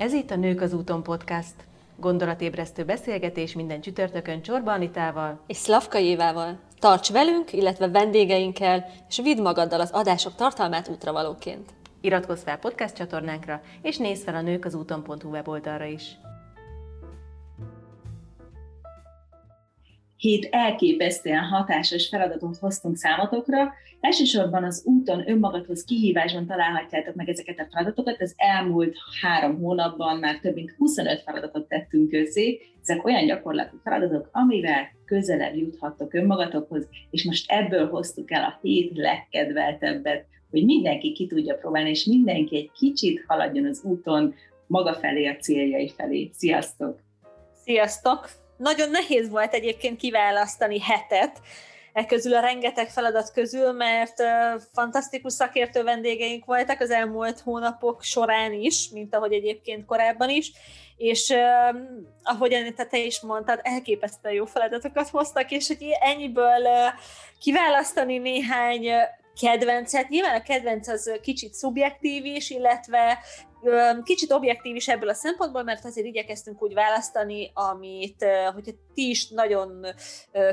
[0.00, 1.54] Ez itt a Nők az úton podcast.
[1.96, 6.58] Gondolatébresztő beszélgetés minden csütörtökön Csorba Anitával és Szlavka Évával.
[6.78, 11.70] Tarts velünk, illetve vendégeinkkel, és vidd magaddal az adások tartalmát útravalóként.
[12.00, 16.18] Iratkozz fel podcast csatornánkra, és nézz fel a nők az úton.hu weboldalra is.
[20.20, 23.72] Hét elképesztően hatásos feladatot hoztunk számotokra.
[24.00, 28.20] Elsősorban az úton önmagadhoz kihívásban találhatjátok meg ezeket a feladatokat.
[28.20, 32.60] Az elmúlt három hónapban már több mint 25 feladatot tettünk közzé.
[32.82, 38.96] Ezek olyan gyakorlati feladatok, amivel közelebb juthattok önmagatokhoz, és most ebből hoztuk el a hét
[38.96, 44.34] legkedveltebbet, hogy mindenki ki tudja próbálni, és mindenki egy kicsit haladjon az úton
[44.66, 46.30] maga felé, a céljai felé.
[46.32, 47.00] Sziasztok!
[47.64, 48.39] Sziasztok!
[48.60, 51.40] Nagyon nehéz volt egyébként kiválasztani hetet,
[51.92, 54.22] e közül a rengeteg feladat közül, mert
[54.72, 60.52] fantasztikus szakértő vendégeink voltak az elmúlt hónapok során is, mint ahogy egyébként korábban is,
[60.96, 61.80] és uh,
[62.22, 66.68] ahogyan te is mondtad, elképesztően jó feladatokat hoztak, és hogy ennyiből
[67.40, 68.86] kiválasztani néhány
[69.40, 70.08] kedvencet.
[70.08, 73.18] Nyilván a kedvenc az kicsit szubjektív is, illetve
[74.02, 79.28] Kicsit objektív is ebből a szempontból, mert azért igyekeztünk úgy választani, amit, hogyha ti is
[79.28, 79.86] nagyon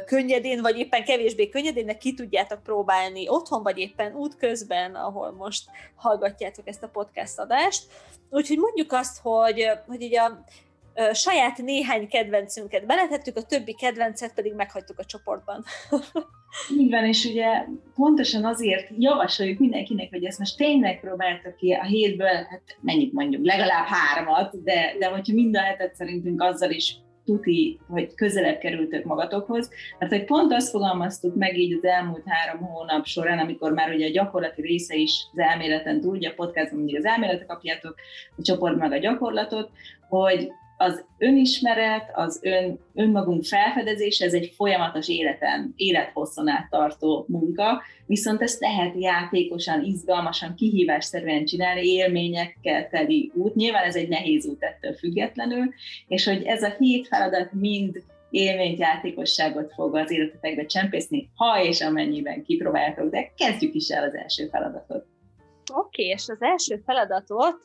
[0.05, 6.67] könnyedén, vagy éppen kevésbé könnyedén, ki tudjátok próbálni otthon, vagy éppen útközben, ahol most hallgatjátok
[6.67, 7.83] ezt a podcast adást.
[8.29, 10.43] Úgyhogy mondjuk azt, hogy, hogy így a
[11.13, 15.63] saját néhány kedvencünket beletettük, a többi kedvencet pedig meghagytuk a csoportban.
[16.79, 21.83] Így van, és ugye pontosan azért javasoljuk mindenkinek, hogy ezt most tényleg próbáltak ki a
[21.83, 26.95] hétből, hát mennyit mondjuk, legalább hármat, de, de hogyha mind a hetet szerintünk azzal is
[27.27, 32.61] tuti, hogy közelebb kerültök magatokhoz, mert hogy pont azt fogalmaztuk meg így az elmúlt három
[32.61, 36.77] hónap során, amikor már ugye a gyakorlati része is az elméleten túl, ugye a podcastban
[36.77, 37.95] mindig az elméletet kapjátok,
[38.37, 39.69] a csoport meg a gyakorlatot,
[40.09, 47.81] hogy az önismeret, az ön, önmagunk felfedezése, ez egy folyamatos életen, élethosszon át tartó munka,
[48.05, 53.55] viszont ezt lehet játékosan, izgalmasan, kihívásszerűen csinálni, élményekkel teli út.
[53.55, 55.73] Nyilván ez egy nehéz út ettől függetlenül,
[56.07, 61.81] és hogy ez a hét feladat mind élményt, játékosságot fog az életetekbe csempészni, ha és
[61.81, 65.05] amennyiben kipróbáltok, de kezdjük is el az első feladatot.
[65.73, 67.55] Oké, okay, és az első feladatot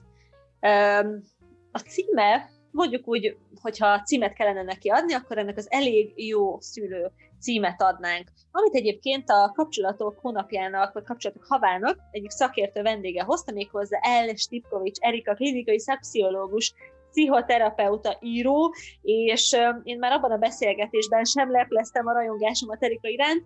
[1.72, 7.10] a címe mondjuk úgy, hogyha címet kellene neki adni, akkor ennek az elég jó szülő
[7.40, 8.28] címet adnánk.
[8.50, 14.34] Amit egyébként a kapcsolatok hónapjának, vagy kapcsolatok havának egyik szakértő vendége hozta még hozzá, El
[14.34, 16.74] Stipkovics Erika, klinikai szakpszichológus,
[17.10, 23.44] pszichoterapeuta, író, és én már abban a beszélgetésben sem lepleztem a rajongásomat Erika iránt,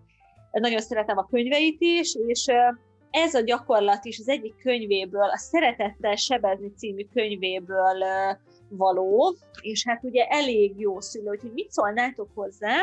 [0.50, 2.46] nagyon szeretem a könyveit is, és
[3.10, 8.04] ez a gyakorlat is az egyik könyvéből, a Szeretettel sebezni című könyvéből
[8.68, 12.74] való, és hát ugye elég jó szülő, hogy mit szólnátok hozzá,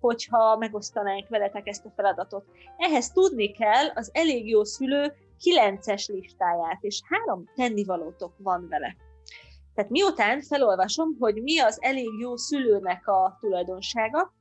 [0.00, 2.44] hogyha megosztanánk veletek ezt a feladatot.
[2.76, 8.96] Ehhez tudni kell az elég jó szülő kilences listáját, és három tennivalótok van vele.
[9.74, 14.32] Tehát miután felolvasom, hogy mi az elég jó szülőnek a tulajdonsága,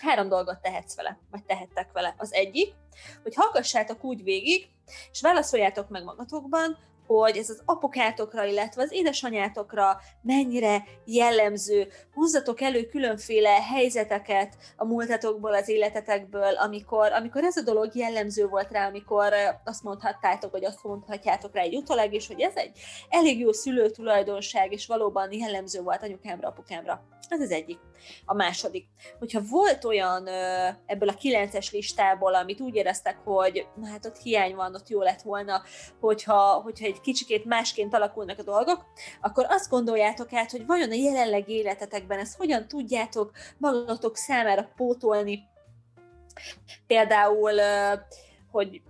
[0.00, 2.14] három dolgot tehetsz vele, vagy tehettek vele.
[2.18, 2.74] Az egyik,
[3.22, 4.68] hogy hallgassátok úgy végig,
[5.10, 6.78] és válaszoljátok meg magatokban,
[7.20, 11.88] hogy ez az apukátokra, illetve az édesanyátokra mennyire jellemző.
[12.14, 18.70] Hozzatok elő különféle helyzeteket a múltatokból, az életetekből, amikor, amikor ez a dolog jellemző volt
[18.70, 19.32] rá, amikor
[19.64, 22.78] azt mondhattátok, vagy azt mondhatjátok rá egy utólag, és hogy ez egy
[23.08, 27.02] elég jó szülő tulajdonság, és valóban jellemző volt anyukámra, apukámra.
[27.28, 27.78] Ez az egyik.
[28.24, 28.86] A második,
[29.18, 30.28] hogyha volt olyan
[30.86, 35.02] ebből a kilences listából, amit úgy éreztek, hogy na hát ott hiány van, ott jó
[35.02, 35.62] lett volna,
[36.00, 38.84] hogyha, hogyha egy kicsikét másként alakulnak a dolgok,
[39.20, 45.42] akkor azt gondoljátok át, hogy vajon a jelenleg életetekben ezt hogyan tudjátok magatok számára pótolni.
[46.86, 47.60] Például
[48.52, 48.82] hogy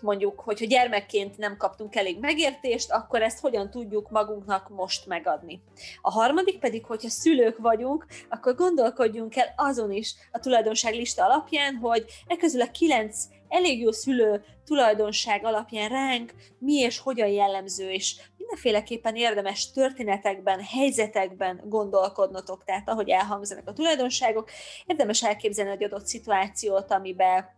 [0.00, 5.62] mondjuk, hogyha gyermekként nem kaptunk elég megértést, akkor ezt hogyan tudjuk magunknak most megadni.
[6.02, 11.74] A harmadik pedig, hogyha szülők vagyunk, akkor gondolkodjunk el azon is a tulajdonság lista alapján,
[11.74, 13.16] hogy e közül a kilenc
[13.48, 21.60] elég jó szülő tulajdonság alapján ránk mi és hogyan jellemző, és mindenféleképpen érdemes történetekben, helyzetekben
[21.64, 24.50] gondolkodnotok, tehát ahogy elhangzanak a tulajdonságok,
[24.86, 27.48] érdemes elképzelni egy adott szituációt, amiben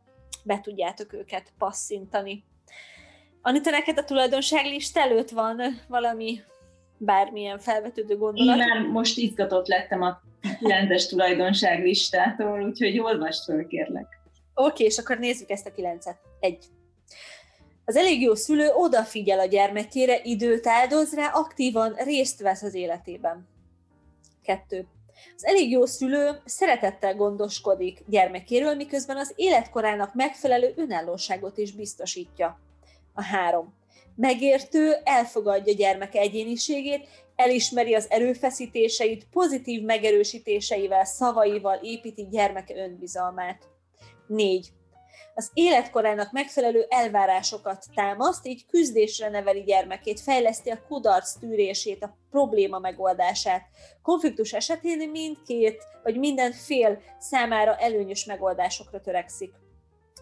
[0.44, 2.44] be tudjátok őket passzintani.
[3.42, 6.40] Anita, neked a tulajdonságlist előtt van valami
[6.98, 8.56] bármilyen felvetődő gondolat?
[8.56, 10.20] Én már most izgatott lettem a
[10.58, 14.19] kilences tulajdonságlistától, úgyhogy olvasd föl, kérlek.
[14.64, 16.18] Oké, és akkor nézzük ezt a kilencet.
[16.40, 16.64] Egy.
[17.84, 23.48] Az elég jó szülő odafigyel a gyermekére, időt áldoz rá, aktívan részt vesz az életében.
[24.42, 24.86] Kettő.
[25.36, 32.60] Az elég jó szülő szeretettel gondoskodik gyermekéről, miközben az életkorának megfelelő önállóságot is biztosítja.
[33.14, 33.74] A három.
[34.16, 43.69] Megértő, elfogadja gyermeke egyéniségét, elismeri az erőfeszítéseit, pozitív megerősítéseivel, szavaival építi gyermeke önbizalmát.
[44.30, 44.72] 4.
[45.34, 52.78] Az életkorának megfelelő elvárásokat támaszt, így küzdésre neveli gyermekét, fejleszti a kudarc tűrését, a probléma
[52.78, 53.62] megoldását.
[54.02, 59.52] Konfliktus esetén mindkét vagy minden fél számára előnyös megoldásokra törekszik.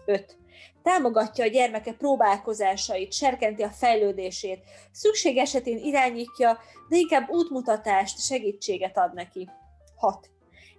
[0.05, 0.37] 5
[0.83, 6.59] támogatja a gyermeke próbálkozásait, serkenti a fejlődését, szükség esetén irányítja,
[6.89, 9.49] de inkább útmutatást, segítséget ad neki.
[9.95, 10.29] 6.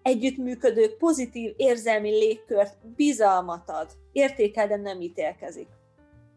[0.03, 5.69] Együttműködő, pozitív érzelmi légkört, bizalmat ad, értékel, de nem ítélkezik.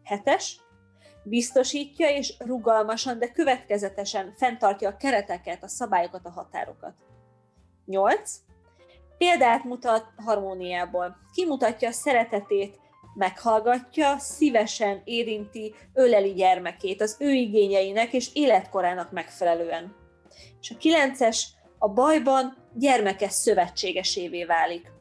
[0.02, 0.20] 7.
[1.24, 6.94] Biztosítja és rugalmasan, de következetesen fenntartja a kereteket, a szabályokat, a határokat.
[7.86, 8.36] 8.
[9.18, 11.16] Példát mutat harmóniából.
[11.34, 12.80] Kimutatja a szeretetét,
[13.14, 19.94] meghallgatja, szívesen érinti, öleli gyermekét az ő igényeinek és életkorának megfelelően.
[20.60, 24.92] És a kilences a bajban gyermekes szövetségesévé válik.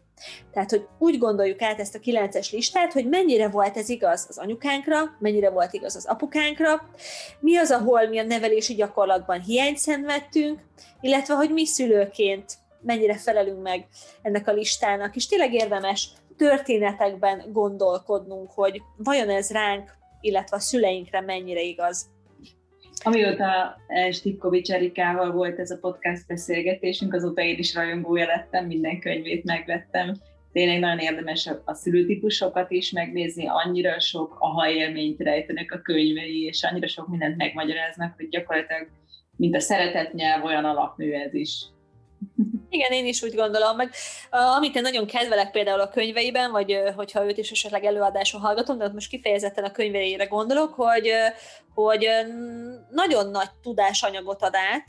[0.52, 4.38] Tehát, hogy úgy gondoljuk át ezt a kilences listát, hogy mennyire volt ez igaz az
[4.38, 6.90] anyukánkra, mennyire volt igaz az apukánkra,
[7.40, 10.60] mi az, ahol mi a nevelési gyakorlatban hiányt szenvedtünk,
[11.02, 13.88] illetve hogy mi szülőként mennyire felelünk meg
[14.22, 15.16] ennek a listának.
[15.16, 19.92] És tényleg érdemes történetekben gondolkodnunk, hogy vajon ez ránk,
[20.22, 22.13] illetve a szüleinkre mennyire igaz.
[23.06, 23.78] Amióta
[24.12, 30.14] Stipkovics Erikával volt ez a podcast beszélgetésünk, azóta én is rajongója lettem, minden könyvét megvettem.
[30.52, 36.64] Tényleg nagyon érdemes a szülőtípusokat is megnézni, annyira sok aha élményt rejtenek a könyvei, és
[36.64, 38.88] annyira sok mindent megmagyaráznak, hogy gyakorlatilag
[39.38, 41.66] mint a szeretet nyelv, olyan alapmű ez is.
[42.74, 43.92] Igen, én is úgy gondolom, meg
[44.30, 48.86] amit én nagyon kedvelek például a könyveiben, vagy hogyha őt is esetleg előadáson hallgatom, de
[48.86, 51.12] ott most kifejezetten a könyveire gondolok, hogy,
[51.74, 52.08] hogy
[52.90, 54.86] nagyon nagy tudásanyagot ad át,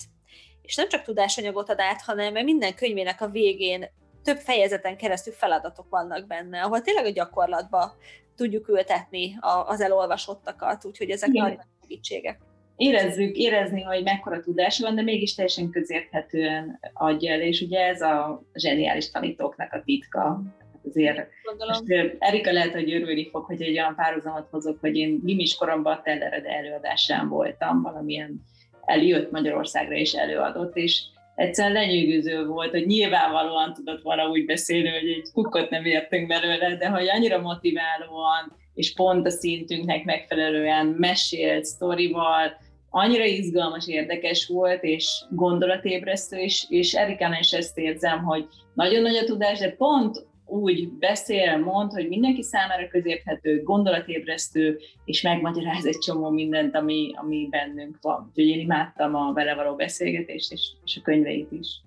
[0.63, 3.91] és nem csak tudásanyagot ad át, hanem minden könyvének a végén
[4.23, 7.97] több fejezeten keresztül feladatok vannak benne, ahol tényleg a gyakorlatba
[8.37, 9.37] tudjuk ültetni
[9.67, 11.45] az elolvasottakat, úgyhogy ezek Igen.
[11.45, 12.39] nagy segítségek
[12.77, 18.01] érezzük, érezni, hogy mekkora tudás van, de mégis teljesen közérthetően adja el, és ugye ez
[18.01, 20.43] a zseniális tanítóknak a titka.
[20.89, 21.29] Azért
[21.69, 25.93] most Erika lehet, hogy örülni fog, hogy egy olyan párhuzamot hozok, hogy én gimis koromban
[25.93, 28.41] a Tellered előadásán voltam, valamilyen
[28.85, 31.03] eljött Magyarországra és előadott, és
[31.35, 36.77] egyszerűen lenyűgöző volt, hogy nyilvánvalóan tudott volna úgy beszélni, hogy egy kukkot nem értünk belőle,
[36.77, 42.53] de hogy annyira motiválóan, és pont a szintünknek megfelelően mesélt sztorival,
[42.97, 49.17] annyira izgalmas, érdekes volt, és gondolatébresztő, és, és Erikán is ezt érzem, hogy nagyon nagy
[49.17, 55.99] a tudás, de pont úgy beszél, mond, hogy mindenki számára közérthető, gondolatébresztő, és megmagyaráz egy
[55.99, 58.27] csomó mindent, ami, ami bennünk van.
[58.29, 61.81] Úgyhogy én imádtam a vele való beszélgetést, és, és a könyveit is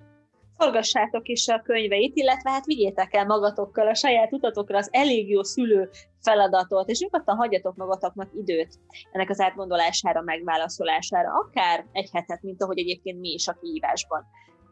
[0.57, 5.44] forgassátok is a könyveit, illetve hát vigyétek el magatokkal a saját utatokra az elég jó
[5.44, 5.89] szülő
[6.21, 8.75] feladatot, és nyugodtan hagyjatok magatoknak időt
[9.12, 14.25] ennek az átgondolására, megválaszolására, akár egy hetet, mint ahogy egyébként mi is a kihívásban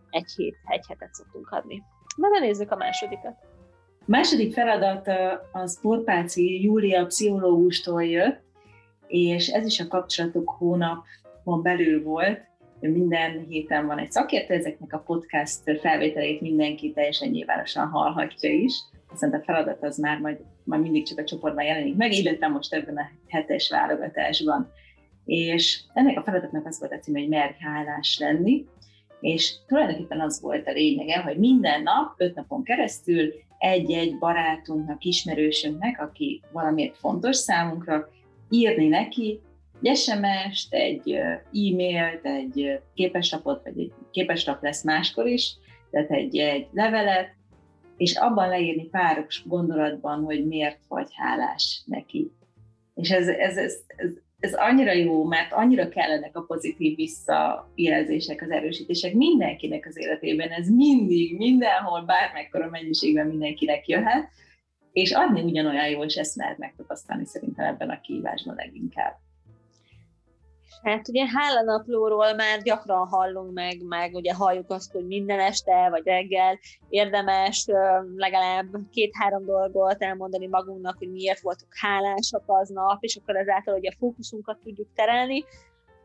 [0.09, 1.83] egy hét, egy hetet szoktunk adni.
[2.15, 3.35] Na, nézzük a másodikat.
[4.05, 5.07] Második feladat
[5.51, 8.43] az Porpáci Júlia pszichológustól jött,
[9.07, 12.41] és ez is a kapcsolatok hónapon belül volt,
[12.89, 18.73] minden héten van egy szakértő, ezeknek a podcast felvételét mindenki teljesen nyilvánosan hallhatja is.
[19.13, 22.73] Aztán a feladat az már majd, majd mindig csak a csoportban jelenik meg, illetve most
[22.73, 24.71] ebben a hetes válogatásban.
[25.25, 28.65] És ennek a feladatnak az volt a cím, hogy merj hálás lenni,
[29.19, 36.01] és tulajdonképpen az volt a lényege, hogy minden nap, öt napon keresztül egy-egy barátunknak, ismerősünknek,
[36.01, 38.09] aki valamiért fontos számunkra,
[38.49, 39.39] írni neki
[39.81, 45.53] egy SMS-t, egy e-mailt, egy képeslapot, vagy egy képeslap lesz máskor is,
[45.91, 47.33] tehát egy, egy levelet,
[47.97, 52.31] és abban leírni pár gondolatban, hogy miért vagy hálás neki.
[52.93, 58.49] És ez, ez, ez, ez, ez annyira jó, mert annyira kellenek a pozitív visszajelzések, az
[58.49, 64.29] erősítések mindenkinek az életében, ez mindig, mindenhol, bármekkora mennyiségben mindenkinek jöhet,
[64.91, 69.24] és adni ugyanolyan jó, és ezt lehet megtapasztalni szerintem ebben a kívásban leginkább.
[70.83, 76.05] Hát ugye hálanaplóról már gyakran hallunk meg, meg ugye halljuk azt, hogy minden este vagy
[76.05, 77.65] reggel érdemes
[78.15, 83.95] legalább két-három dolgot elmondani magunknak, hogy miért voltunk hálásak aznap, és akkor ezáltal hogy a
[83.99, 85.45] fókuszunkat tudjuk terelni.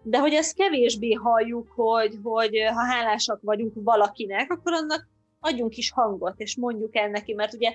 [0.03, 5.09] De hogy ezt kevésbé halljuk, hogy, hogy ha hálásak vagyunk valakinek, akkor annak
[5.40, 7.73] adjunk is hangot, és mondjuk el neki, mert ugye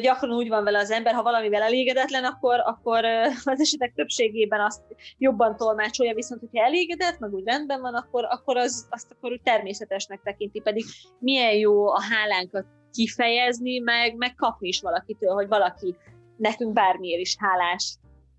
[0.00, 3.04] gyakran úgy van vele az ember, ha valamivel elégedetlen, akkor, akkor
[3.44, 4.82] az esetek többségében azt
[5.18, 9.42] jobban tolmácsolja, viszont hogyha elégedett, meg úgy rendben van, akkor, akkor az, azt akkor úgy
[9.42, 10.84] természetesnek tekinti, pedig
[11.18, 15.96] milyen jó a hálánkat kifejezni, meg, meg kapni is valakitől, hogy valaki
[16.36, 17.96] nekünk bármiért is hálás,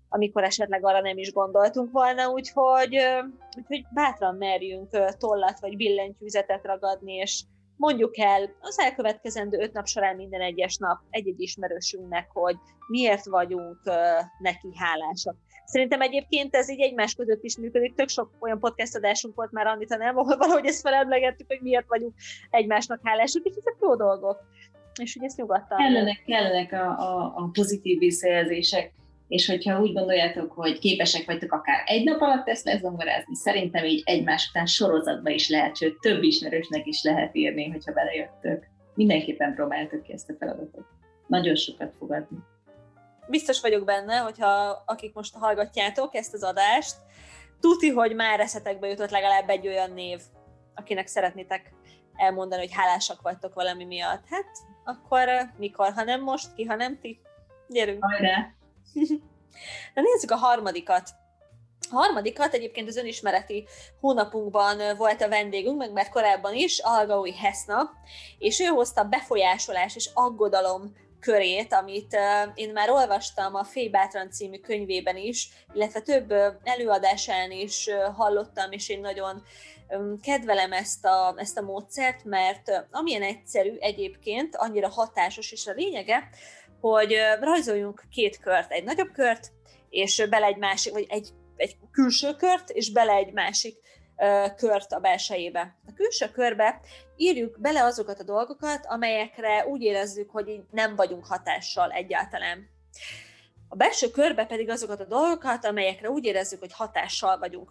[0.08, 2.98] amikor esetleg arra nem is gondoltunk volna, úgyhogy,
[3.56, 7.42] úgyhogy bátran merjünk tollat vagy billentyűzetet ragadni, és,
[7.76, 12.56] mondjuk el az elkövetkezendő öt nap során minden egyes nap egy-egy ismerősünknek, hogy
[12.88, 13.78] miért vagyunk
[14.38, 15.36] neki hálásak.
[15.64, 17.94] Szerintem egyébként ez így egymás között is működik.
[17.94, 21.86] Tök sok olyan podcast adásunk volt már, Anita nem, ahol valahogy ezt felemlegettük, hogy miért
[21.88, 22.14] vagyunk
[22.50, 24.38] egymásnak hálásak, és ezek jó dolgok.
[25.02, 25.78] És hogy ezt nyugodtan...
[25.78, 28.92] Kellenek, kellenek a, a, a pozitív visszajelzések
[29.28, 34.02] és hogyha úgy gondoljátok, hogy képesek vagytok akár egy nap alatt ezt lezongorázni, szerintem így
[34.04, 38.66] egymás után sorozatba is lehet, sőt több ismerősnek is lehet írni, hogyha belejöttök.
[38.94, 40.84] Mindenképpen próbáltok ki ezt a feladatot.
[41.26, 42.38] Nagyon sokat fogadni.
[43.28, 46.96] Biztos vagyok benne, hogyha akik most hallgatjátok ezt az adást,
[47.60, 50.20] tuti, hogy már eszetekbe jutott legalább egy olyan név,
[50.74, 51.72] akinek szeretnétek
[52.16, 54.24] elmondani, hogy hálásak vagytok valami miatt.
[54.30, 54.46] Hát
[54.84, 55.28] akkor
[55.58, 57.20] mikor, ha nem most, ki, ha nem ti?
[57.68, 58.04] Gyerünk!
[58.04, 58.55] Hajrá!
[59.94, 61.10] Na nézzük a harmadikat.
[61.90, 63.66] A harmadikat egyébként az önismereti
[64.00, 67.90] hónapunkban volt a vendégünk, meg mert korábban is, Algaui Heszna,
[68.38, 72.16] és ő hozta befolyásolás és aggodalom körét, amit
[72.54, 78.88] én már olvastam a Fé Bátran című könyvében is, illetve több előadásán is hallottam, és
[78.88, 79.42] én nagyon
[80.22, 86.28] kedvelem ezt a, ezt a módszert, mert amilyen egyszerű egyébként, annyira hatásos, és a lényege,
[86.80, 89.52] hogy rajzoljunk két kört, egy nagyobb kört,
[89.88, 93.76] és bele egy másik, vagy egy, egy külső kört, és bele egy másik
[94.56, 95.76] kört a belsejébe.
[95.86, 96.80] A külső körbe
[97.16, 102.68] írjuk bele azokat a dolgokat, amelyekre úgy érezzük, hogy nem vagyunk hatással egyáltalán.
[103.68, 107.70] A belső körbe pedig azokat a dolgokat, amelyekre úgy érezzük, hogy hatással vagyunk.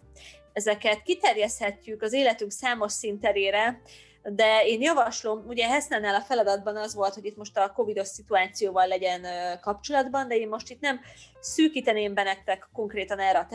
[0.52, 3.80] Ezeket kiterjeszthetjük az életünk számos szinterére,
[4.28, 8.86] de én javaslom, ugye Hesznánál a feladatban az volt, hogy itt most a covidos szituációval
[8.86, 9.26] legyen
[9.60, 11.00] kapcsolatban, de én most itt nem
[11.40, 13.48] szűkíteném be nektek konkrétan erre a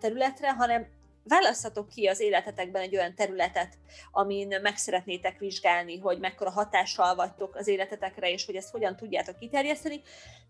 [0.00, 0.86] területre, hanem
[1.24, 3.74] választhatok ki az életetekben egy olyan területet,
[4.12, 9.38] amin meg szeretnétek vizsgálni, hogy mekkora hatással vagytok az életetekre, és hogy ezt hogyan tudjátok
[9.38, 10.02] kiterjeszteni.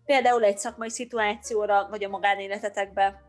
[0.05, 3.21] Például egy szakmai szituációra, vagy a magánéletetekbe,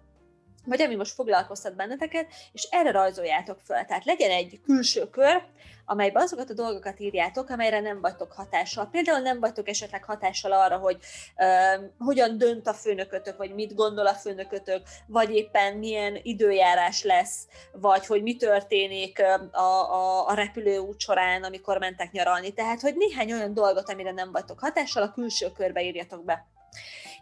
[0.66, 3.84] vagy ami most foglalkoztat benneteket, és erre rajzoljátok föl.
[3.84, 5.42] Tehát legyen egy külső kör,
[5.86, 8.88] amelyben azokat a dolgokat írjátok, amelyre nem vagytok hatással.
[8.90, 10.98] Például nem vagytok esetleg hatással arra, hogy
[11.36, 17.46] uh, hogyan dönt a főnökötök, vagy mit gondol a főnökötök, vagy éppen milyen időjárás lesz,
[17.72, 22.52] vagy hogy mi történik a, a, a repülőút során, amikor mentek nyaralni.
[22.52, 26.46] Tehát, hogy néhány olyan dolgot, amire nem vagytok hatással, a külső körbe írjatok be.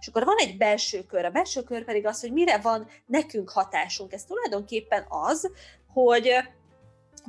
[0.01, 3.51] És akkor van egy belső kör, a belső kör pedig az, hogy mire van nekünk
[3.51, 4.13] hatásunk.
[4.13, 5.51] Ez tulajdonképpen az,
[5.93, 6.33] hogy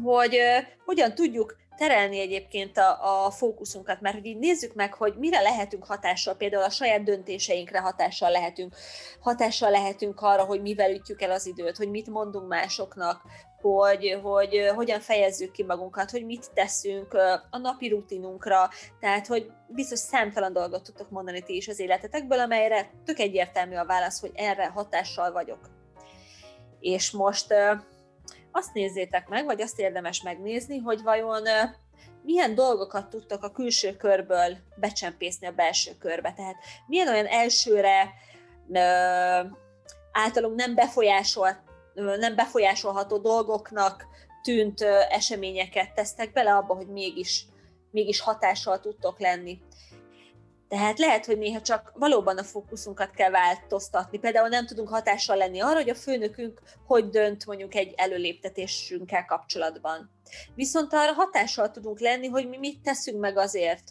[0.03, 0.38] hogy
[0.86, 5.86] hogyan tudjuk terelni egyébként a, a fókuszunkat, mert hogy így nézzük meg, hogy mire lehetünk
[5.86, 8.75] hatással, például a saját döntéseinkre hatással lehetünk,
[9.19, 13.22] hatással lehetünk arra, hogy mivel ütjük el az időt, hogy mit mondunk másoknak,
[13.74, 17.13] hogy, hogy hogyan fejezzük ki magunkat, hogy mit teszünk
[17.50, 18.69] a napi rutinunkra,
[19.00, 23.86] tehát hogy biztos számtalan dolgot tudtok mondani ti is az életetekből, amelyre tök egyértelmű a
[23.86, 25.69] válasz, hogy erre hatással vagyok.
[26.79, 27.53] És most
[28.51, 31.43] azt nézzétek meg, vagy azt érdemes megnézni, hogy vajon
[32.24, 36.34] milyen dolgokat tudtak a külső körből becsempészni a belső körbe.
[36.34, 36.55] Tehát
[36.88, 38.13] milyen olyan elsőre
[40.12, 41.64] általunk nem, befolyásolt,
[41.96, 44.06] nem befolyásolható dolgoknak
[44.44, 47.46] tűnt eseményeket tesztek bele abba, hogy mégis,
[47.92, 49.60] mégis hatással tudtok lenni.
[50.68, 54.18] Tehát lehet, hogy néha csak valóban a fókuszunkat kell változtatni.
[54.18, 60.12] Például nem tudunk hatással lenni arra, hogy a főnökünk hogy dönt mondjuk egy előléptetésünkkel kapcsolatban.
[60.56, 63.84] Viszont arra hatással tudunk lenni, hogy mi mit teszünk meg azért,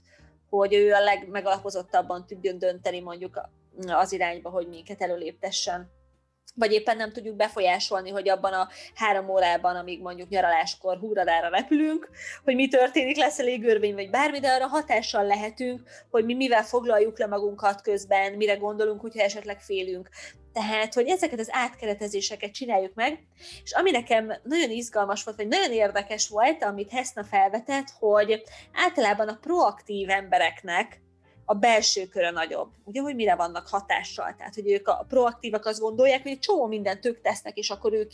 [0.51, 3.49] hogy ő a legmegalapozottabban tudjon dönteni mondjuk
[3.87, 5.91] az irányba, hogy minket előléptessen.
[6.55, 12.09] Vagy éppen nem tudjuk befolyásolni, hogy abban a három órában, amíg mondjuk nyaraláskor húradára repülünk,
[12.45, 16.63] hogy mi történik, lesz elég légörvény, vagy bármi, de arra hatással lehetünk, hogy mi mivel
[16.63, 20.09] foglaljuk le magunkat közben, mire gondolunk, hogyha esetleg félünk.
[20.53, 23.19] Tehát, hogy ezeket az átkeretezéseket csináljuk meg,
[23.63, 29.29] és ami nekem nagyon izgalmas volt, vagy nagyon érdekes volt, amit Heszna felvetett, hogy általában
[29.29, 31.03] a proaktív embereknek
[31.45, 32.71] a belső köre nagyobb.
[32.85, 34.35] Ugye, hogy mire vannak hatással.
[34.39, 37.93] Tehát, hogy ők a proaktívak azt gondolják, hogy egy csomó mindent ők tesznek, és akkor
[37.93, 38.11] ők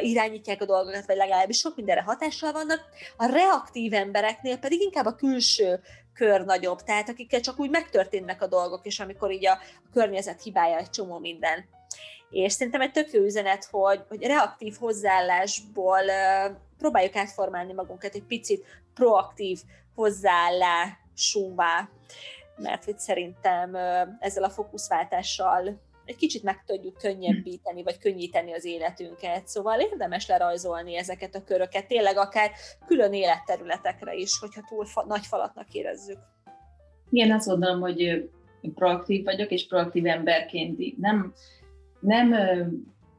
[0.00, 2.80] irányítják a dolgokat, vagy legalábbis sok mindenre hatással vannak.
[3.16, 5.80] A reaktív embereknél pedig inkább a külső
[6.14, 9.58] kör nagyobb, tehát akikkel csak úgy megtörténnek a dolgok, és amikor így a,
[9.92, 11.64] környezet hibája egy csomó minden.
[12.30, 16.00] És szerintem egy tök jó üzenet, hogy, hogy reaktív hozzáállásból
[16.78, 18.64] próbáljuk átformálni magunkat egy picit
[18.94, 19.58] proaktív
[19.94, 21.88] hozzáállásúvá
[22.56, 23.74] mert hogy szerintem
[24.18, 29.48] ezzel a fókuszváltással egy kicsit meg tudjuk könnyebbíteni, vagy könnyíteni az életünket.
[29.48, 32.50] Szóval érdemes lerajzolni ezeket a köröket, tényleg akár
[32.86, 36.18] külön életterületekre is, hogyha túl fa- nagy falatnak érezzük.
[37.10, 38.30] Igen, azt gondolom, hogy
[38.74, 41.32] proaktív vagyok, és proaktív emberként nem,
[42.00, 42.34] nem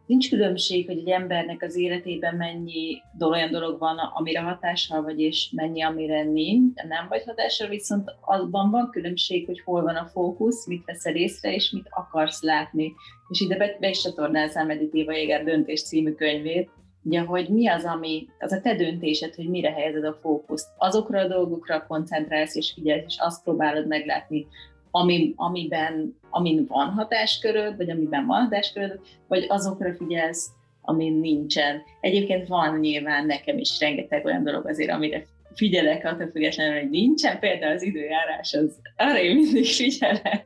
[0.05, 5.49] nincs különbség, hogy egy embernek az életében mennyi olyan dolog van, amire hatással vagy, és
[5.51, 10.67] mennyi, amire nincs, nem vagy hatással, viszont azban van különbség, hogy hol van a fókusz,
[10.67, 12.93] mit veszel észre, és mit akarsz látni.
[13.29, 16.69] És ide be, be is csatornázzám Editéva Jéger döntés című könyvét,
[17.03, 20.67] ugye, hogy mi az, ami, az a te döntésed, hogy mire helyezed a fókuszt.
[20.77, 24.47] Azokra a dolgokra koncentrálsz és figyelsz, és azt próbálod meglátni,
[24.95, 31.81] ami, amiben, amin van hatásköröd, vagy amiben van hatásköröd, vagy azokra figyelsz, amin nincsen.
[32.01, 37.39] Egyébként van nyilván nekem is rengeteg olyan dolog azért, amire figyelek, attól függetlenül, hogy nincsen.
[37.39, 40.45] Például az időjárás, az arra én mindig figyelek,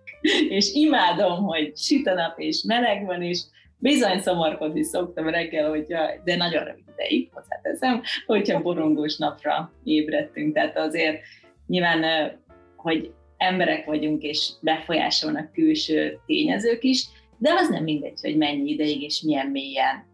[0.50, 3.42] és imádom, hogy süt a nap, és meleg van, és
[3.78, 10.54] bizony szomorkodni szoktam reggel, hogyha, de nagyon rövid ideig, hozzáteszem, hogyha borongós napra ébredtünk.
[10.54, 11.22] Tehát azért
[11.68, 12.32] nyilván,
[12.76, 17.06] hogy emberek vagyunk, és befolyásolnak külső tényezők is,
[17.38, 20.08] de az nem mindegy, hogy mennyi ideig és milyen mélyen.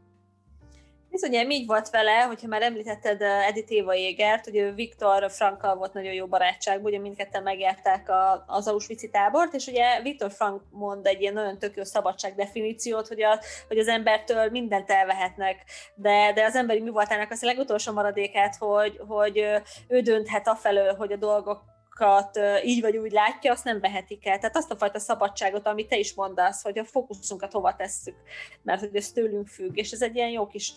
[1.09, 5.93] Bizony, így volt vele, hogyha már említetted eh, Edith Éva Jégert, hogy Viktor Frankkal volt
[5.93, 11.05] nagyon jó barátságban, ugye mindketten megjárták a, az auschwitz tábort, és ugye Viktor Frank mond
[11.05, 15.63] egy ilyen nagyon tök jó szabadság definíciót, hogy, a, hogy az embertől mindent elvehetnek,
[15.95, 19.45] de, de az emberi mi voltának az a legutolsó maradékát, hogy, hogy
[19.87, 24.37] ő dönthet afelől, hogy a dolgok dolgokat így vagy úgy látja, azt nem vehetik el.
[24.37, 28.15] Tehát azt a fajta szabadságot, amit te is mondasz, hogy a fókuszunkat hova tesszük,
[28.61, 30.73] mert hogy ez tőlünk függ, és ez egy ilyen jó kis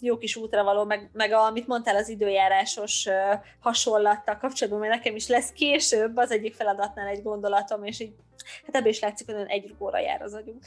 [0.00, 3.08] jó kis útra való, meg, meg amit mondtál az időjárásos
[3.60, 8.12] hasonlattal kapcsolatban, mert nekem is lesz később az egyik feladatnál egy gondolatom, és így
[8.66, 10.62] hát ebből is látszik, hogy egy óra jár az agyunk.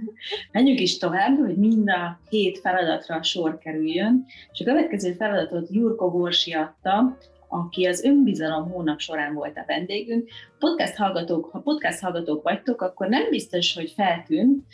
[0.52, 6.10] Menjünk is tovább, hogy mind a hét feladatra sor kerüljön, és a következő feladatot Jurko
[6.10, 7.18] Borsi adta,
[7.52, 10.28] aki az önbizalom hónap során volt a vendégünk.
[10.58, 14.64] Podcast hallgatók, ha podcast hallgatók vagytok, akkor nem biztos, hogy feltűnt,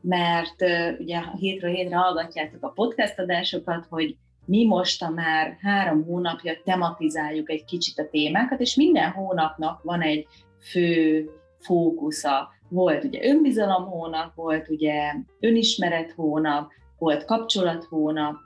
[0.00, 0.62] mert
[0.98, 7.50] ugye hétről hétre hallgatjátok a podcast adásokat, hogy mi most a már három hónapja tematizáljuk
[7.50, 10.26] egy kicsit a témákat, és minden hónapnak van egy
[10.60, 11.26] fő
[11.58, 12.48] fókusza.
[12.68, 18.36] Volt ugye önbizalom hónap, volt ugye önismeret hónap, volt kapcsolat hónap,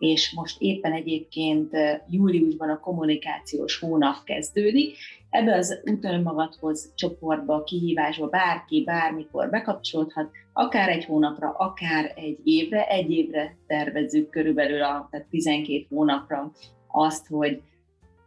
[0.00, 1.76] és most éppen egyébként
[2.08, 4.96] júliusban a kommunikációs hónap kezdődik.
[5.30, 12.86] Ebbe az úton magadhoz csoportba, kihívásba bárki bármikor bekapcsolódhat, akár egy hónapra, akár egy évre.
[12.86, 16.52] Egy évre tervezzük körülbelül a tehát 12 hónapra
[16.86, 17.60] azt, hogy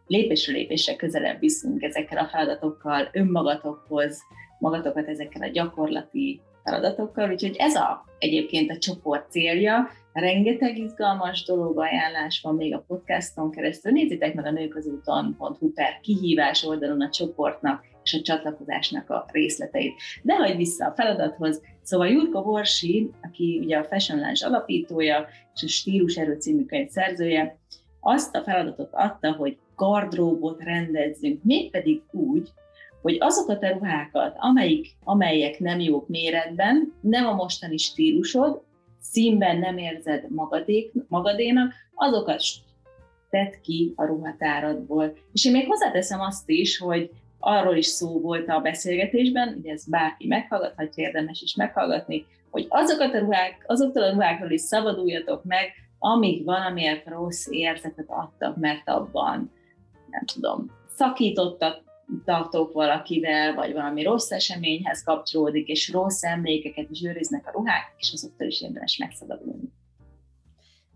[0.06, 4.22] lépésről lépésre közelebb viszünk ezekkel a feladatokkal önmagatokhoz,
[4.58, 9.88] magatokat ezekkel a gyakorlati feladatokkal, úgyhogy ez a, egyébként a csoport célja,
[10.20, 13.92] rengeteg izgalmas dolog, ajánlás van még a podcaston keresztül.
[13.92, 19.94] Nézzétek meg a nőközúton.hu per kihívás oldalon a csoportnak és a csatlakozásnak a részleteit.
[20.22, 25.62] De hogy vissza a feladathoz, szóval Jurko Borsi, aki ugye a Fashion Lunch alapítója és
[25.62, 27.58] a Stílus Erő című könyv szerzője,
[28.00, 32.48] azt a feladatot adta, hogy gardróbot rendezzünk, mégpedig úgy,
[33.02, 38.62] hogy azokat a ruhákat, amelyik, amelyek nem jók méretben, nem a mostani stílusod,
[39.04, 42.42] színben nem érzed magadék, magadénak, azokat
[43.30, 45.16] tedd ki a ruhatáradból.
[45.32, 49.88] És én még hozzáteszem azt is, hogy arról is szó volt a beszélgetésben, ugye ez
[49.88, 55.70] bárki meghallgathatja, érdemes is meghallgatni, hogy azokat a ruhák, azoktól a ruhákról is szabaduljatok meg,
[55.98, 59.52] amíg valamiért rossz érzetet adtak, mert abban,
[60.10, 61.83] nem tudom, szakítottak,
[62.24, 68.10] tartok valakivel, vagy valami rossz eseményhez kapcsolódik, és rossz emlékeket is őriznek a ruhák, és
[68.12, 69.72] azoktól is érdemes megszabadulni.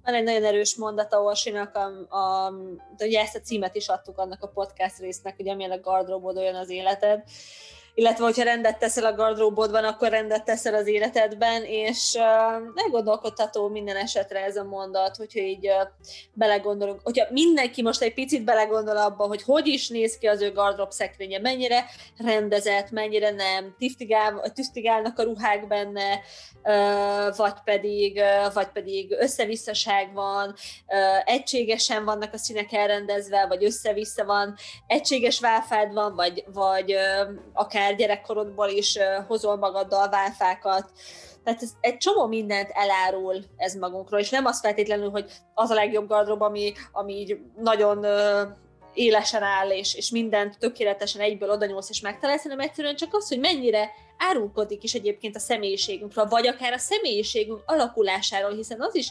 [0.04, 2.52] Van egy nagyon erős mondata Orsinak, a, a,
[2.98, 6.54] ugye ezt a címet is adtuk annak a podcast résznek, hogy amilyen a gardróbod olyan
[6.54, 7.22] az életed,
[7.98, 13.96] illetve hogyha rendet teszel a gardróbodban, akkor rendet teszel az életedben, és uh, meggondolkodható minden
[13.96, 15.88] esetre ez a mondat, hogyha így uh,
[16.32, 20.52] belegondolunk, hogyha mindenki most egy picit belegondol abba, hogy hogy is néz ki az ő
[20.52, 21.84] gardrób szekrénye, mennyire
[22.18, 26.20] rendezett, mennyire nem, tisztigál, tisztigálnak a ruhák benne,
[26.62, 33.64] uh, vagy pedig, uh, vagy pedig összevisszaság van, uh, egységesen vannak a színek elrendezve, vagy
[33.64, 34.54] össze-vissza van,
[34.86, 40.90] egységes válfád van, vagy, vagy uh, akár akár gyerekkorodból is hozol magaddal válfákat,
[41.44, 45.74] tehát ez egy csomó mindent elárul ez magunkról, és nem az feltétlenül, hogy az a
[45.74, 48.06] legjobb gardrób, ami, ami így nagyon
[48.94, 53.28] élesen áll, és, és mindent tökéletesen egyből oda nyúlsz és megtalálsz, hanem egyszerűen csak az,
[53.28, 59.10] hogy mennyire árulkodik is egyébként a személyiségünkről, vagy akár a személyiségünk alakulásáról, hiszen az is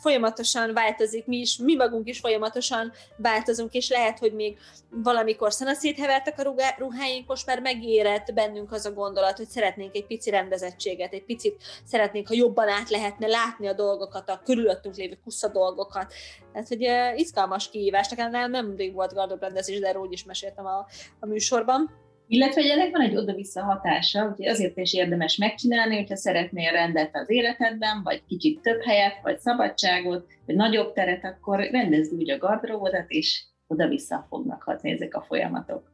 [0.00, 4.58] folyamatosan változik, mi is, mi magunk is folyamatosan változunk, és lehet, hogy még
[4.90, 10.06] valamikor szanaszét hevertek a ruháink, most már megérett bennünk az a gondolat, hogy szeretnénk egy
[10.06, 15.18] pici rendezettséget, egy picit szeretnénk, ha jobban át lehetne látni a dolgokat, a körülöttünk lévő
[15.24, 16.12] kusza dolgokat.
[16.52, 20.66] Tehát, hogy uh, izgalmas kihívás, nekem nem, nem volt gardobrendezés, de erről úgy is meséltem
[20.66, 20.86] a,
[21.20, 22.06] a műsorban.
[22.30, 27.16] Illetve, hogy ennek van egy oda-vissza hatása, úgyhogy azért is érdemes megcsinálni, hogyha szeretnél rendet
[27.16, 32.38] az életedben, vagy kicsit több helyet, vagy szabadságot, vagy nagyobb teret, akkor rendezd úgy a
[32.38, 35.92] gardróbodat, és oda-vissza fognak hatni ezek a folyamatok.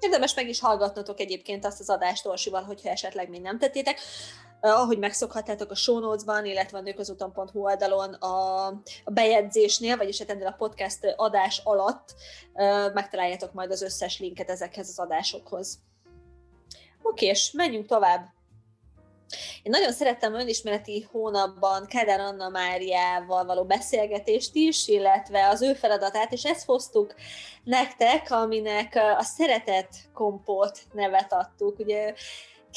[0.00, 3.98] Érdemes meg is hallgatnotok egyébként azt az adást Orsival, hogyha esetleg még nem tettétek.
[4.60, 8.72] Ahogy megszokhattátok a show notes-ban, illetve a nőközúton.hu oldalon a,
[9.04, 12.14] bejegyzésnél, vagyis hát ennél a podcast adás alatt
[12.94, 15.78] megtaláljátok majd az összes linket ezekhez az adásokhoz.
[17.02, 18.26] Oké, és menjünk tovább.
[19.62, 26.32] Én nagyon szerettem önismereti hónapban Kádár Anna Máriával való beszélgetést is, illetve az ő feladatát,
[26.32, 27.14] és ezt hoztuk
[27.64, 31.78] nektek, aminek a szeretet kompót nevet adtuk.
[31.78, 32.14] Ugye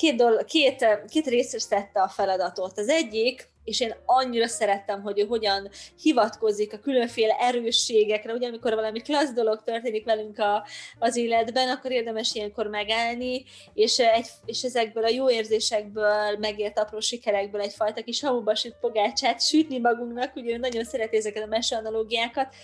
[0.01, 2.77] két, dolog, két, két részes tette a feladatot.
[2.77, 5.69] Az egyik, és én annyira szerettem, hogy ő hogyan
[6.01, 10.65] hivatkozik a különféle erősségekre, ugye amikor valami klassz dolog történik velünk a,
[10.99, 16.99] az életben, akkor érdemes ilyenkor megállni, és, egy, és ezekből a jó érzésekből, megért apró
[16.99, 22.55] sikerekből egyfajta kis hamubasít pogácsát sütni magunknak, ugye ő nagyon szereti ezeket a meseanalógiákat,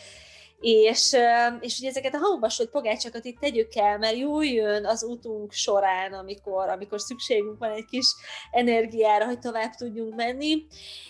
[0.59, 1.15] és,
[1.59, 6.13] és ugye ezeket a hamvasolt pogácsakat itt tegyük el, mert jó jön az útunk során,
[6.13, 8.05] amikor, amikor szükségünk van egy kis
[8.51, 10.65] energiára, hogy tovább tudjunk menni.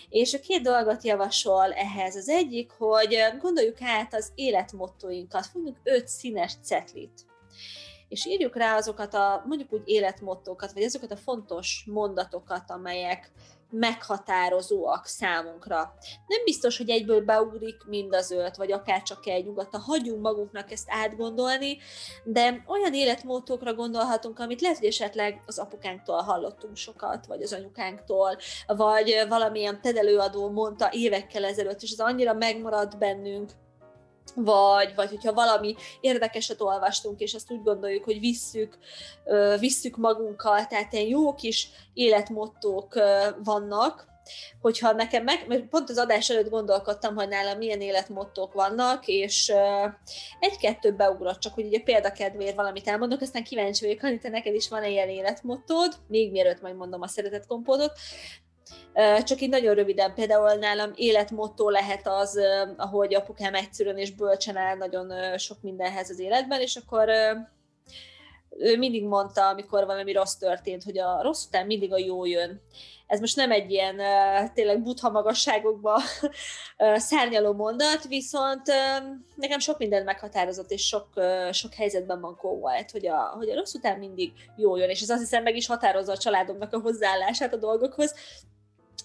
[0.08, 2.16] És a két dolgot javasol ehhez.
[2.16, 7.26] Az egyik, hogy gondoljuk át az életmottoinkat, fogjuk öt színes cetlit
[8.08, 13.32] és írjuk rá azokat a mondjuk úgy életmottókat, vagy azokat a fontos mondatokat, amelyek
[13.70, 15.94] meghatározóak számunkra.
[16.26, 20.72] Nem biztos, hogy egyből beugrik mind az öt, vagy akár csak egy nyugodtan hagyjunk magunknak
[20.72, 21.78] ezt átgondolni,
[22.24, 28.36] de olyan életmódokra gondolhatunk, amit lehet, hogy esetleg az apukánktól hallottunk sokat, vagy az anyukánktól,
[28.66, 33.50] vagy valamilyen tedelőadó mondta évekkel ezelőtt, és ez annyira megmaradt bennünk,
[34.34, 38.78] vagy, vagy hogyha valami érdekeset olvastunk, és azt úgy gondoljuk, hogy visszük,
[39.58, 42.94] visszük magunkkal, tehát ilyen jó kis életmottók
[43.44, 44.06] vannak,
[44.60, 49.52] hogyha nekem meg, mert pont az adás előtt gondolkodtam, hogy nálam milyen életmottók vannak, és
[50.40, 54.84] egy-kettő beugrott, csak hogy ugye példakedvéért valamit elmondok, aztán kíváncsi vagyok, Anita, neked is van
[54.84, 57.92] ilyen életmottód, még mielőtt majd mondom a szeretett kompódot,
[59.24, 62.38] csak így nagyon röviden, például nálam életmotto lehet az,
[62.76, 67.08] ahogy apukám egyszerűen és bölcsen áll nagyon sok mindenhez az életben, és akkor
[68.58, 72.60] ő mindig mondta, amikor valami rossz történt, hogy a rossz után mindig a jó jön.
[73.06, 73.96] Ez most nem egy ilyen
[74.54, 76.00] tényleg butha magasságokba
[76.94, 78.62] szárnyaló mondat, viszont
[79.34, 81.08] nekem sok mindent meghatározott, és sok,
[81.52, 85.10] sok helyzetben mankó volt, hogy a, hogy a rossz után mindig jó jön, és ez
[85.10, 88.14] azt hiszem meg is határozza a családomnak a hozzáállását a dolgokhoz,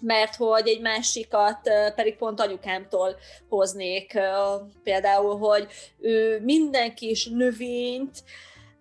[0.04, 1.60] mert hogy egy másikat
[1.96, 3.16] pedig pont anyukámtól
[3.50, 4.20] hoznék,
[4.84, 5.68] például, hogy
[6.00, 8.24] ő minden kis növényt,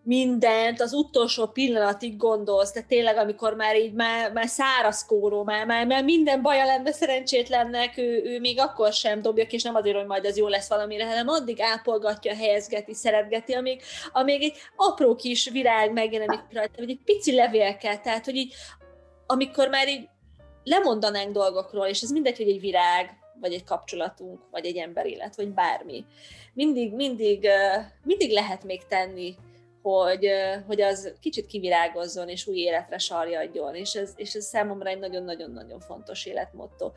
[0.05, 5.67] mindent az utolsó pillanatig gondolsz, de tényleg, amikor már így már, már száraz kóró, már,
[5.67, 9.97] már, már minden baja lenne szerencsétlennek, ő, ő még akkor sem dobja és nem azért,
[9.97, 13.83] hogy majd ez jó lesz valamire, hanem addig ápolgatja, helyezgeti, szeretgeti, amíg,
[14.13, 18.55] amíg egy apró kis virág megjelenik rajta, vagy egy pici levélke, tehát, hogy így
[19.27, 20.09] amikor már így
[20.65, 25.49] lemondanánk dolgokról, és ez mindegy, hogy egy virág, vagy egy kapcsolatunk, vagy egy emberélet, vagy
[25.49, 26.05] bármi.
[26.55, 27.49] Mindig, mindig,
[28.05, 29.37] mindig lehet még tenni
[29.83, 30.29] hogy,
[30.67, 35.81] hogy az kicsit kivirágozzon és új életre sarjadjon, és ez, és ez számomra egy nagyon-nagyon-nagyon
[35.81, 36.93] fontos életmotto.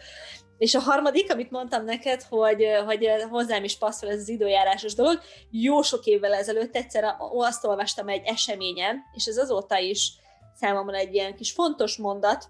[0.57, 5.19] És a harmadik, amit mondtam neked, hogy, hogy hozzám is passzol ez az időjárásos dolog,
[5.51, 10.11] jó sok évvel ezelőtt egyszer azt olvastam egy eseményen, és ez azóta is
[10.55, 12.49] számomra egy ilyen kis fontos mondat,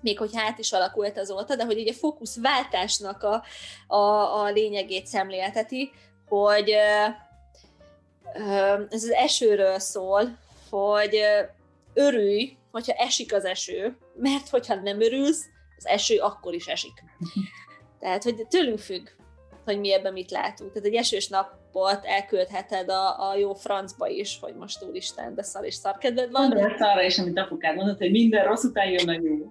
[0.00, 3.44] még hogy hát is alakult azóta, de hogy egy a fókuszváltásnak a,
[3.94, 5.92] a, a lényegét szemlélteti,
[6.28, 6.70] hogy
[8.88, 10.38] ez az esőről szól,
[10.70, 11.20] hogy
[11.94, 15.44] örülj, hogyha esik az eső, mert hogyha nem örülsz,
[15.76, 17.02] az eső akkor is esik.
[18.00, 19.08] Tehát, hogy tőlünk függ,
[19.64, 20.72] hogy mi ebben mit látunk.
[20.72, 21.28] Tehát egy esős
[21.76, 26.48] napot elküldheted a, a jó francba is, hogy most úristen, de szar és szarkedved van.
[26.48, 29.50] Mondd ezt arra is, amit apukád mondott, hogy minden rossz után jön a jó.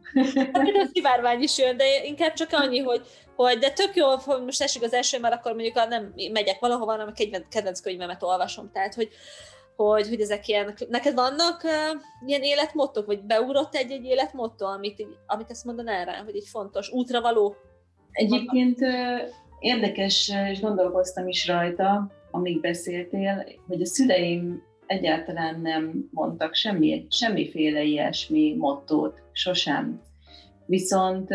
[0.53, 3.01] Hát a szivárvány is jön, de inkább csak annyi, hogy,
[3.35, 6.91] hogy de tök jó, hogy most esik az eső, mert akkor mondjuk nem megyek valahova,
[6.91, 8.71] hanem a kedvenc könyvemet olvasom.
[8.71, 9.09] Tehát, hogy,
[9.75, 15.49] hogy, hogy ezek ilyen, neked vannak uh, ilyen életmottok, vagy beugrott egy-egy életmotto, amit, amit
[15.49, 17.55] ezt mondanál rá, hogy egy fontos útra való?
[18.11, 18.79] Egyébként
[19.65, 27.83] érdekes, és gondolkoztam is rajta, amíg beszéltél, hogy a szüleim egyáltalán nem mondtak semmi, semmiféle
[27.83, 30.01] ilyesmi mottót, sosem.
[30.65, 31.27] Viszont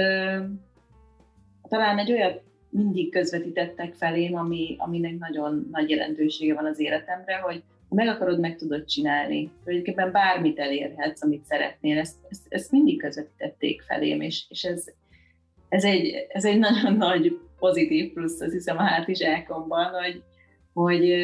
[1.68, 7.62] talán egy olyat mindig közvetítettek felém, ami, aminek nagyon nagy jelentősége van az életemre, hogy
[7.88, 9.50] ha meg akarod, meg tudod csinálni.
[9.64, 14.84] Tulajdonképpen bármit elérhetsz, amit szeretnél, ezt, ezt, ezt mindig közvetítették felém, és, és ez,
[15.68, 20.22] ez, egy, ez egy nagyon nagy pozitív plusz, azt hiszem a hátizsákomban, hogy,
[20.72, 21.14] hogy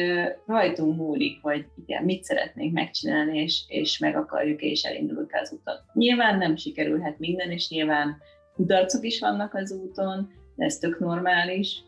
[0.45, 5.83] rajtunk múlik, hogy igen, mit szeretnénk megcsinálni, és, és meg akarjuk, és elindulunk az utat.
[5.93, 8.17] Nyilván nem sikerülhet minden, és nyilván
[8.55, 11.83] kudarcok is vannak az úton, de ez tök normális,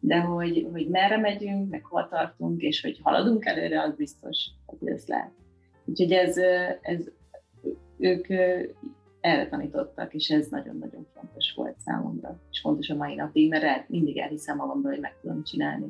[0.00, 4.36] de hogy, hogy merre megyünk, meg hol tartunk, és hogy haladunk előre, az biztos,
[4.66, 5.32] hogy ez lehet.
[5.84, 6.36] Úgyhogy ez,
[6.80, 7.10] ez
[7.98, 8.26] ők
[9.24, 14.18] erre tanítottak, és ez nagyon-nagyon fontos volt számomra, és fontos a mai napig, mert mindig
[14.18, 15.86] elhiszem magamból, hogy meg tudom csinálni.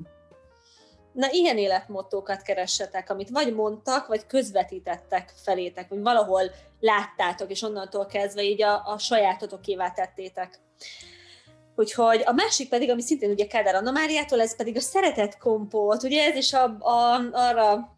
[1.13, 6.43] Na, ilyen életmottókat keressetek, amit vagy mondtak, vagy közvetítettek felétek, vagy valahol
[6.81, 10.61] láttátok, és onnantól kezdve így a, a sajátotokévá tettétek.
[11.77, 16.03] Úgyhogy a másik pedig, ami szintén ugye Kádár Anna Máriától, ez pedig a szeretet kompót,
[16.03, 17.94] ugye ez is a, a, arra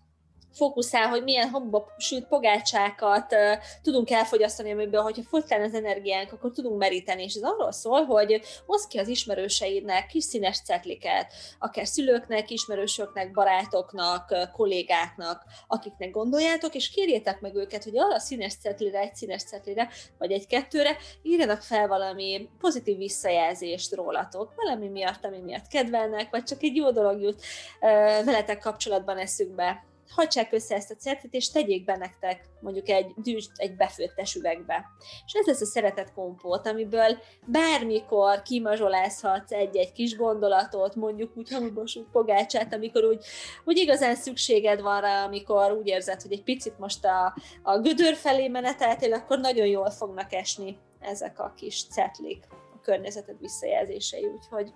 [0.56, 3.38] fókuszál, hogy milyen homba sült pogácsákat uh,
[3.82, 8.40] tudunk elfogyasztani, amiből, hogyha fogytán az energiánk, akkor tudunk meríteni, és ez arról szól, hogy
[8.66, 16.90] hozz ki az ismerőseidnek kis színes cetliket, akár szülőknek, ismerősöknek, barátoknak, kollégáknak, akiknek gondoljátok, és
[16.90, 19.88] kérjétek meg őket, hogy arra a színes cetlire, egy színes cetlire,
[20.18, 26.62] vagy egy-kettőre írjanak fel valami pozitív visszajelzést rólatok, valami miatt, ami miatt kedvelnek, vagy csak
[26.62, 27.42] egy jó dolog jut
[27.80, 33.12] uh, veletek kapcsolatban eszükbe hagyják össze ezt a certit, és tegyék be nektek mondjuk egy
[33.16, 34.84] dűst, egy befőttes üvegbe.
[35.26, 42.06] És ez lesz a szeretet kompót, amiből bármikor kimazsolázhatsz egy-egy kis gondolatot, mondjuk úgy hamibosult
[42.12, 43.24] pogácsát, amikor úgy,
[43.64, 48.14] úgy igazán szükséged van rá, amikor úgy érzed, hogy egy picit most a, a gödör
[48.14, 54.72] felé meneteltél, akkor nagyon jól fognak esni ezek a kis cetlik a környezeted visszajelzései, úgyhogy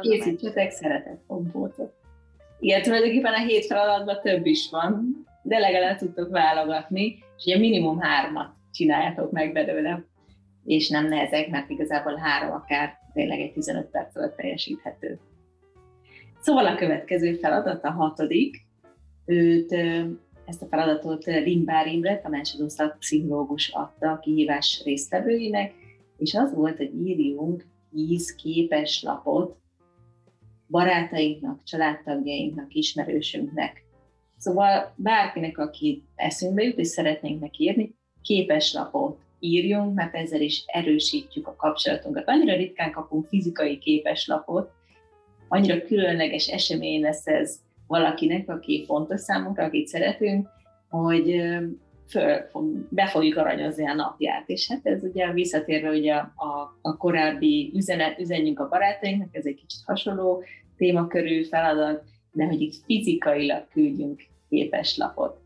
[0.00, 1.99] Készítsetek szeretet kompótot.
[2.60, 7.98] Igen, tulajdonképpen a hét feladatban több is van, de legalább tudtok válogatni, és ugye minimum
[7.98, 10.04] hármat csináljátok meg belőle,
[10.64, 15.18] és nem nehezek, mert igazából három akár tényleg egy 15 perc alatt teljesíthető.
[16.40, 18.56] Szóval a következő feladat, a hatodik,
[19.26, 19.72] őt,
[20.46, 25.72] ezt a feladatot Limbár Imre, tanácsadó szakpszichológus adta a kihívás résztvevőinek,
[26.16, 29.59] és az volt, hogy írjunk 10 képes lapot
[30.70, 33.84] barátainknak, családtagjainknak, ismerősünknek.
[34.36, 40.62] Szóval bárkinek, aki eszünkbe jut, és szeretnénk neki írni, képes lapot írjunk, mert ezzel is
[40.66, 42.28] erősítjük a kapcsolatunkat.
[42.28, 44.70] Annyira ritkán kapunk fizikai képes lapot,
[45.48, 50.48] annyira különleges esemény lesz ez valakinek, aki fontos számunkra, akit szeretünk,
[50.88, 51.42] hogy
[52.10, 52.50] föl,
[52.88, 54.48] be fogjuk aranyozni a napját.
[54.48, 59.54] És hát ez ugye visszatérve ugye a, a, korábbi üzenet, üzenjünk a barátainknak, ez egy
[59.54, 60.42] kicsit hasonló
[60.76, 65.38] témakörű feladat, de hogy itt fizikailag küldjünk képes lapot.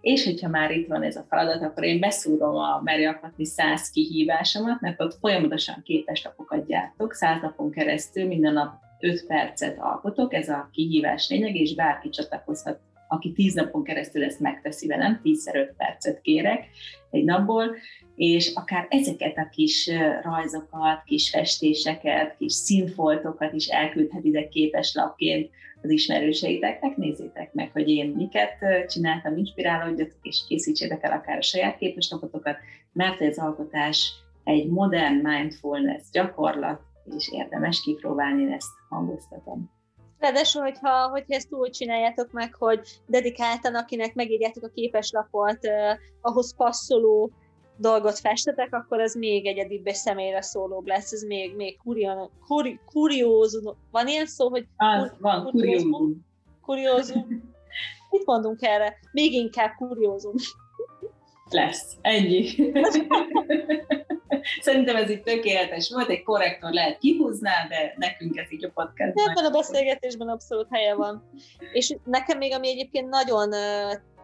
[0.00, 4.80] És hogyha már itt van ez a feladat, akkor én beszúrom a Merjakatni 100 kihívásomat,
[4.80, 10.48] mert ott folyamatosan képes lapokat gyártok, 100 napon keresztül minden nap 5 percet alkotok, ez
[10.48, 12.80] a kihívás lényeg, és bárki csatlakozhat
[13.12, 16.64] aki tíz napon keresztül ezt megteszi velem, tízszer öt percet kérek
[17.10, 17.76] egy napból,
[18.16, 19.90] és akár ezeket a kis
[20.22, 25.50] rajzokat, kis festéseket, kis színfoltokat is elküldhetitek képeslapként
[25.82, 31.78] az ismerőseiteknek, nézzétek meg, hogy én miket csináltam, inspirálódjatok, és készítsétek el akár a saját
[31.78, 32.56] képeslapotokat,
[32.92, 34.12] mert ez alkotás
[34.44, 36.80] egy modern mindfulness gyakorlat,
[37.16, 39.79] és érdemes kipróbálni, ezt hangoztatom.
[40.20, 46.56] Ráadásul, hogyha, hogyha ezt úgy csináljátok meg, hogy dedikáltan, akinek megírjátok a képeslapot, eh, ahhoz
[46.56, 47.30] passzoló
[47.76, 52.80] dolgot festetek, akkor ez még egyedibb és személyre szólóbb lesz, ez még, még kurion, kuri,
[52.92, 53.76] kuriózum.
[53.90, 54.66] Van ilyen szó, hogy...
[54.76, 56.26] Az, van, kuriózum.
[56.62, 57.26] Kuriózum.
[58.10, 58.98] Mit mondunk erre?
[59.12, 60.34] Még inkább kuriózum.
[61.50, 61.96] Lesz.
[62.00, 62.72] Ennyi.
[64.60, 69.12] Szerintem ez itt tökéletes volt, egy korrektor lehet kihúzná, de nekünk ez így a podcast.
[69.28, 71.30] Ebben a beszélgetésben abszolút helye van.
[71.72, 73.50] És nekem még, ami egyébként nagyon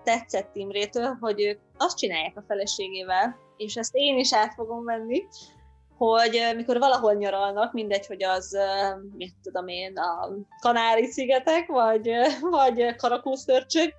[0.04, 5.22] tetszett Imrétől, hogy ők azt csinálják a feleségével, és ezt én is át fogom venni,
[5.98, 8.56] hogy mikor valahol nyaralnak, mindegy, hogy az,
[9.16, 10.28] mit tudom én, a
[10.60, 13.94] Kanári-szigetek, vagy, vagy Karakószörcsök,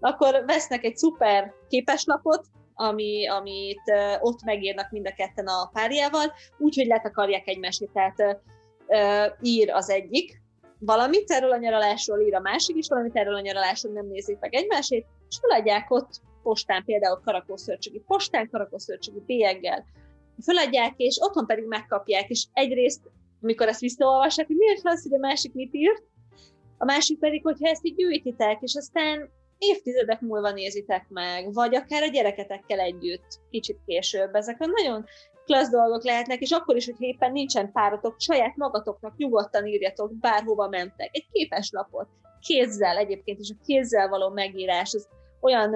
[0.00, 2.44] akkor vesznek egy szuper képeslapot,
[2.78, 3.80] ami, amit
[4.20, 8.40] ott megírnak mind a ketten a párjával, úgyhogy letakarják egymást, tehát
[9.42, 10.42] ír az egyik,
[10.78, 14.54] valamit erről a nyaralásról ír a másik is, valamit erről a nyaralásról nem nézik meg
[14.54, 19.84] egymásét, és feladják ott postán, például karakószörcsögi postán, karakószörcsögi bélyeggel,
[20.44, 23.00] feladják, és otthon pedig megkapják, és egyrészt,
[23.42, 26.02] amikor ezt visszaolvassák, hogy miért lesz, hogy a másik mit írt,
[26.78, 32.02] a másik pedig, hogyha ezt így gyűjtitek, és aztán évtizedek múlva nézitek meg, vagy akár
[32.02, 34.34] a gyereketekkel együtt, kicsit később.
[34.34, 35.04] Ezek a nagyon
[35.44, 40.68] klassz dolgok lehetnek, és akkor is, hogy éppen nincsen páratok, saját magatoknak nyugodtan írjatok, bárhova
[40.68, 41.08] mentek.
[41.12, 42.08] Egy képeslapot,
[42.40, 45.08] kézzel egyébként, és a kézzel való megírás, az
[45.40, 45.74] olyan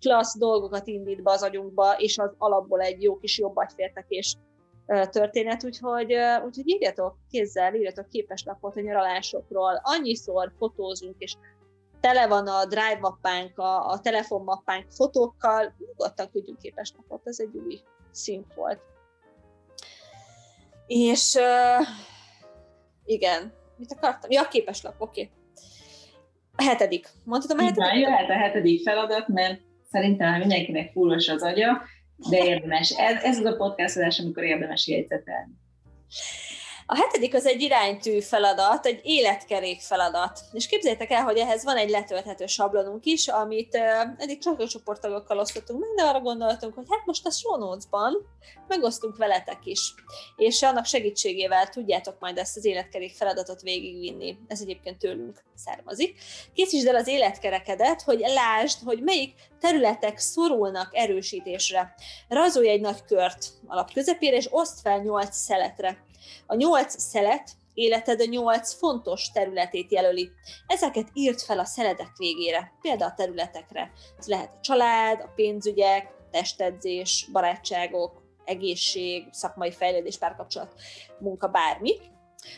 [0.00, 3.54] klassz dolgokat indít be az agyunkba, és az alapból egy jó kis jobb
[4.08, 4.34] és
[5.10, 6.12] történet, úgyhogy,
[6.44, 11.36] úgyhogy írjatok kézzel, írjatok képeslapot a nyaralásokról, annyiszor fotózunk, és
[12.02, 17.80] tele van a drive mappánk, a, a telefonmappánk fotókkal, nyugodtan küldjünk képeslapot, ez egy új
[18.10, 18.80] szint volt.
[20.86, 21.86] És uh,
[23.04, 24.30] igen, mit akartam?
[24.30, 25.20] Ja, képeslap, oké.
[25.20, 25.32] Okay.
[26.56, 27.08] A hetedik.
[27.24, 27.92] Mondhatom a hetedik?
[27.92, 29.60] Igen, jöhet a hetedik feladat, mert
[29.90, 31.82] szerintem mindenkinek fullos az agya,
[32.30, 32.90] de érdemes.
[32.90, 35.52] Ez, ez az a podcast adás, amikor érdemes jegyzetelni.
[36.86, 40.40] A hetedik az egy iránytű feladat, egy életkerék feladat.
[40.52, 43.74] És képzeljétek el, hogy ehhez van egy letölthető sablonunk is, amit
[44.18, 47.76] eddig csak a csoporttagokkal osztottunk meg, de arra gondoltunk, hogy hát most a show
[48.68, 49.94] megosztunk veletek is.
[50.36, 54.38] És annak segítségével tudjátok majd ezt az életkerék feladatot végigvinni.
[54.48, 56.20] Ez egyébként tőlünk származik.
[56.54, 61.94] Készítsd el az életkerekedet, hogy lásd, hogy melyik területek szorulnak erősítésre.
[62.28, 66.10] Rajzolj egy nagy kört alap közepére, és oszd fel nyolc szeletre.
[66.46, 70.30] A nyolc szelet életed a nyolc fontos területét jelöli.
[70.66, 73.92] Ezeket írt fel a szeledek végére, például a területekre.
[74.18, 80.74] Ez lehet a család, a pénzügyek, testedzés, barátságok, egészség, szakmai fejlődés, párkapcsolat,
[81.18, 81.96] munka, bármi.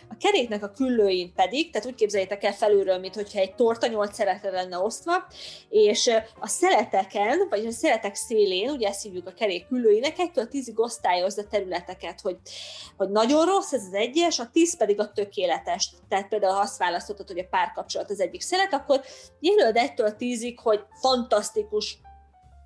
[0.09, 4.14] A keréknek a küllőin pedig, tehát úgy képzeljétek el felülről, mint hogyha egy torta nyolc
[4.14, 5.27] szeletre lenne osztva,
[5.68, 10.79] és a szeleteken, vagy a szeletek szélén, ugye ezt hívjuk a kerék küllőinek, egytől tízig
[10.79, 12.37] osztályozza a területeket, hogy,
[12.97, 15.90] hogy nagyon rossz ez az egyes, a tíz pedig a tökéletes.
[16.09, 19.01] Tehát például ha azt választottad, hogy a párkapcsolat az egyik szelet, akkor
[19.40, 21.99] jelöld egytől tízig, hogy fantasztikus,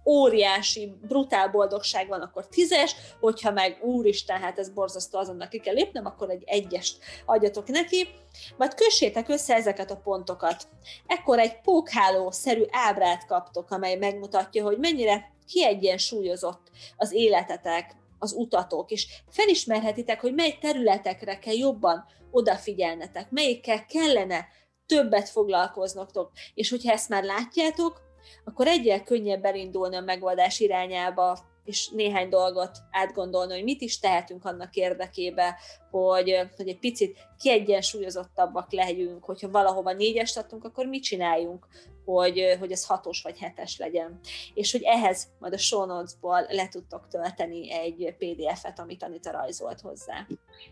[0.08, 5.74] óriási, brutál boldogság van, akkor tízes, hogyha meg úristen, hát ez borzasztó, azonnal ki kell
[5.74, 8.08] lépnem, akkor egy egyest adjatok neki,
[8.56, 10.68] majd kössétek össze ezeket a pontokat.
[11.06, 19.06] Ekkor egy pókháló-szerű ábrát kaptok, amely megmutatja, hogy mennyire kiegyensúlyozott az életetek, az utatok, és
[19.28, 24.46] felismerhetitek, hogy mely területekre kell jobban odafigyelnetek, melyikkel kellene
[24.86, 28.07] többet foglalkoznotok, és hogyha ezt már látjátok,
[28.44, 34.44] akkor egyel könnyebb elindulni a megoldás irányába, és néhány dolgot átgondolni, hogy mit is tehetünk
[34.44, 35.56] annak érdekébe,
[35.90, 41.66] hogy, hogy egy picit kiegyensúlyozottabbak legyünk, hogyha valahova négyest adtunk, akkor mit csináljunk,
[42.04, 44.18] hogy, hogy ez hatos vagy hetes legyen.
[44.54, 49.80] És hogy ehhez majd a show notes-ból le tudtok tölteni egy PDF-et, amit Anita rajzolt
[49.80, 50.26] hozzá.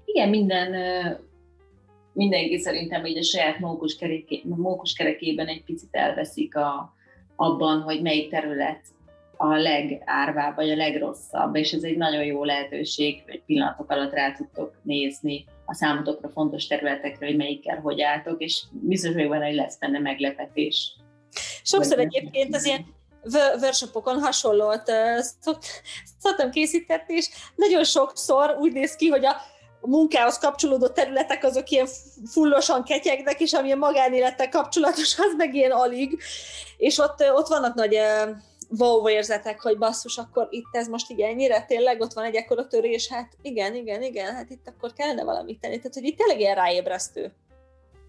[0.04, 0.74] Igen, minden
[2.12, 3.58] mindenki szerintem így a saját
[4.44, 6.95] mókus kerekében egy picit elveszik a,
[7.36, 8.80] abban, hogy melyik terület
[9.36, 14.32] a legárvább, vagy a legrosszabb, és ez egy nagyon jó lehetőség, hogy pillanatok alatt rá
[14.32, 19.54] tudtok nézni a számotokra fontos területekre, hogy melyikkel hogy álltok, és biztos vagyok benne, hogy
[19.54, 20.96] lesz benne meglepetés.
[21.62, 22.94] Sokszor egyébként az ilyen
[23.60, 24.92] workshopokon hasonlót
[26.18, 29.36] szoktam készíteni, és nagyon sokszor úgy néz ki, hogy a
[29.86, 31.86] munkához kapcsolódó területek azok ilyen
[32.26, 36.18] fullosan ketyegnek, és ami a magánélettel kapcsolatos, az meg ilyen alig.
[36.76, 37.96] És ott, ott vannak nagy
[38.78, 42.66] wow érzetek, hogy basszus, akkor itt ez most így ennyire, tényleg ott van egy ekkora
[42.66, 45.76] törés, hát igen, igen, igen, hát itt akkor kellene valamit tenni.
[45.76, 47.32] Tehát, hogy itt tényleg ilyen ráébresztő.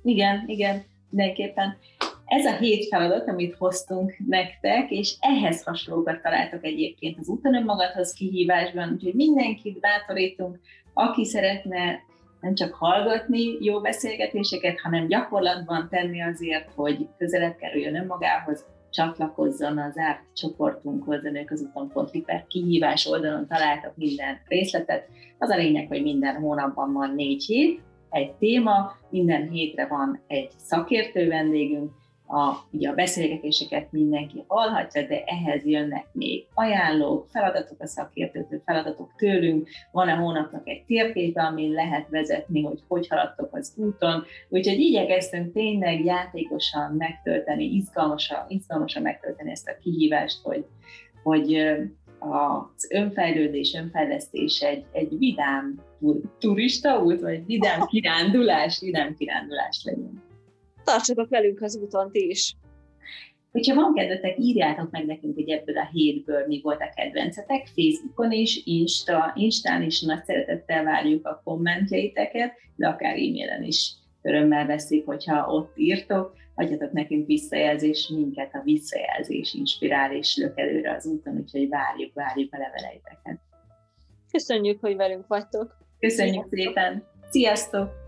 [0.04, 1.78] Igen, igen, mindenképpen.
[2.26, 8.14] Ez a hét feladat, amit hoztunk nektek, és ehhez hasonlókat találtok egyébként az úton önmagadhoz
[8.14, 10.60] kihívásban, úgyhogy mindenkit bátorítunk,
[10.98, 12.00] aki szeretne
[12.42, 19.98] nem csak hallgatni jó beszélgetéseket, hanem gyakorlatban tenni azért, hogy közelebb kerüljön önmagához, csatlakozzon az
[19.98, 25.08] árt csoportunkhoz, a Nők az úton.li per kihívás oldalon találtak minden részletet.
[25.38, 30.52] Az a lényeg, hogy minden hónapban van négy hét, egy téma, minden hétre van egy
[30.58, 31.92] szakértő vendégünk,
[32.28, 39.14] a, ugye a beszélgetéseket mindenki hallhatja, de ehhez jönnek még ajánlók, feladatok a szakértőtől, feladatok
[39.18, 44.80] tőlünk, van a hónapnak egy térképe, amin lehet vezetni, hogy hogy haladtok az úton, úgyhogy
[44.80, 50.66] igyekeztünk tényleg játékosan megtölteni, izgalmasan, izgalmasan megtölteni ezt a kihívást, hogy,
[51.24, 51.54] hogy
[52.20, 55.80] az önfejlődés, önfejlesztés egy, egy vidám
[56.40, 60.26] turista út, vagy vidám kirándulás, vidám kirándulás legyen
[60.88, 62.56] tartsatok velünk az úton ti is.
[63.52, 68.32] Hogyha van kedvetek, írjátok meg nekünk, hogy ebből a hétből mi volt a kedvencetek, Facebookon
[68.32, 75.06] is, Insta, Instán is nagy szeretettel várjuk a kommentjeiteket, de akár e-mailen is örömmel veszik,
[75.06, 81.38] hogyha ott írtok, adjatok nekünk visszajelzés, minket a visszajelzés inspirál és lök előre az úton,
[81.38, 83.40] úgyhogy várjuk, várjuk a leveleiteket.
[84.32, 85.78] Köszönjük, hogy velünk vagytok.
[86.00, 86.60] Köszönjük Sziasztok.
[86.60, 87.04] szépen!
[87.30, 88.07] Sziasztok!